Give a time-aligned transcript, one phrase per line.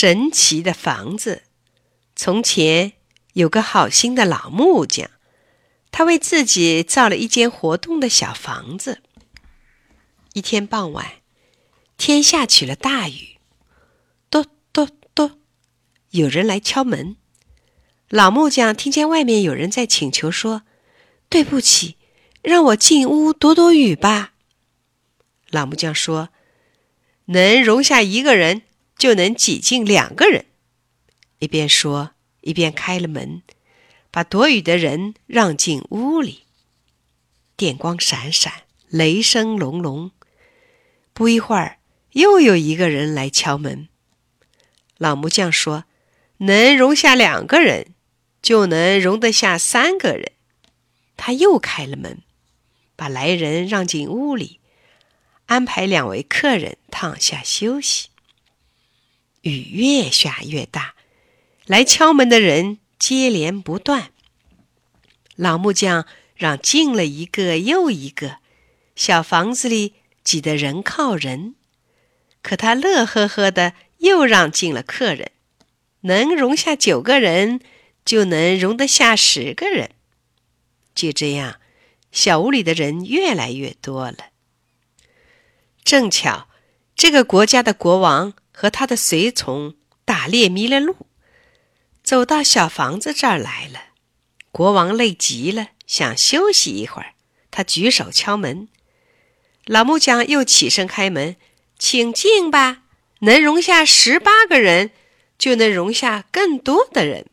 [0.00, 1.42] 神奇的房子。
[2.16, 2.94] 从前
[3.34, 5.10] 有个好心的老木匠，
[5.92, 9.02] 他为自己造了一间活动的小房子。
[10.32, 11.16] 一天傍晚，
[11.98, 13.36] 天下起了大雨，
[14.30, 15.38] 咚咚咚，
[16.12, 17.16] 有人来敲门。
[18.08, 20.62] 老木匠听见外面有人在请求，说
[21.28, 21.98] ：“对不起，
[22.40, 24.32] 让我进屋躲躲雨吧。”
[25.52, 26.30] 老木匠说
[27.26, 28.62] ：“能容下一个人。”
[29.00, 30.44] 就能挤进两个人。
[31.38, 32.10] 一边说，
[32.42, 33.40] 一边开了门，
[34.10, 36.44] 把躲雨的人让进屋里。
[37.56, 38.52] 电光闪闪，
[38.88, 40.10] 雷声隆隆。
[41.14, 41.78] 不一会儿，
[42.12, 43.88] 又有一个人来敲门。
[44.98, 45.84] 老木匠说
[46.44, 47.94] ：“能容下两个人，
[48.42, 50.32] 就能容得下三个人。”
[51.16, 52.20] 他又开了门，
[52.96, 54.60] 把来人让进屋里，
[55.46, 58.10] 安排两位客人躺下休息。
[59.42, 60.94] 雨越下越大，
[61.66, 64.10] 来敲门的人接连不断。
[65.34, 68.36] 老木匠让进了一个又一个，
[68.94, 71.54] 小房子里挤得人靠人。
[72.42, 75.30] 可他乐呵呵的又让进了客人，
[76.02, 77.60] 能容下九个人，
[78.04, 79.90] 就能容得下十个人。
[80.94, 81.60] 就这样，
[82.12, 84.16] 小屋里的人越来越多了。
[85.82, 86.48] 正巧，
[86.94, 88.34] 这个国家的国王。
[88.60, 90.94] 和他的随从打猎迷了路，
[92.02, 93.94] 走到小房子这儿来了。
[94.52, 97.14] 国王累极了，想休息一会儿。
[97.50, 98.68] 他举手敲门，
[99.64, 101.36] 老木匠又起身开门，
[101.78, 102.82] 请进吧。
[103.20, 104.90] 能容下十八个人，
[105.38, 107.30] 就能容下更多的人。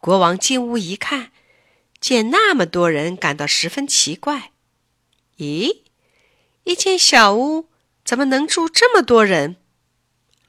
[0.00, 1.30] 国王进屋一看，
[2.00, 4.50] 见那么多人，感到十分奇怪。
[5.38, 5.82] 咦，
[6.64, 7.68] 一间小屋
[8.04, 9.54] 怎么能住这么多人？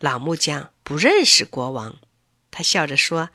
[0.01, 1.99] 老木匠不认识国王，
[2.49, 3.29] 他笑着说：“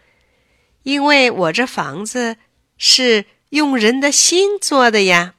[0.82, 2.38] 因为我这房子
[2.76, 5.36] 是用人的心做的呀。”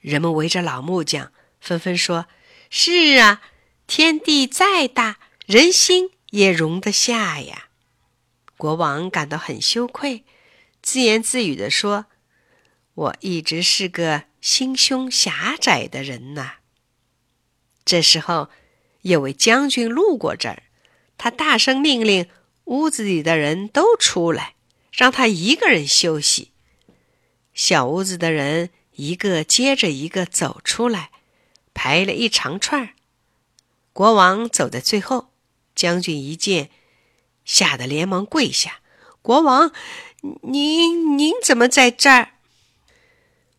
[0.00, 2.26] 人们围着老木匠，纷纷说
[2.70, 3.42] ：“是啊，
[3.86, 7.68] 天地再大，人心也容得下呀。”
[8.56, 10.24] 国王感到很羞愧，
[10.80, 12.06] 自言自语地说
[12.94, 16.54] ：“我一直是个心胸狭窄的人呐。”
[17.84, 18.48] 这时候。
[19.02, 20.64] 有位将军路过这儿，
[21.16, 22.28] 他大声命令
[22.64, 24.54] 屋子里的人都出来，
[24.92, 26.50] 让他一个人休息。
[27.54, 31.10] 小屋子的人一个接着一个走出来，
[31.74, 32.90] 排了一长串。
[33.92, 35.30] 国王走在最后，
[35.74, 36.70] 将军一见，
[37.44, 38.80] 吓得连忙跪下
[39.20, 39.72] ：“国王，
[40.42, 42.34] 您您怎么在这儿？”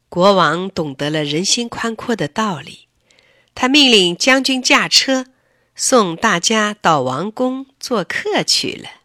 [0.08, 2.88] 国王懂得了人心宽阔的道理。
[3.54, 5.28] 他命令将军驾车，
[5.84, 9.01] 送大家到王宫做客去了。